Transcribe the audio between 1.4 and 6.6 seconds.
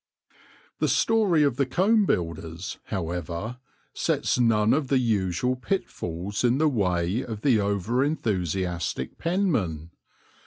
of the Comb Builders, however, sets none of the usual pitfalls in